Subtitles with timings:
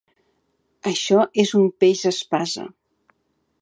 [0.93, 2.69] Això és un peix espasa.